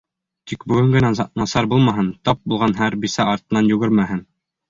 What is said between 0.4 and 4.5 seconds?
Тик бөгөн генә насар булмаһын, тап булған һәр бисә артынан йүгермәһен!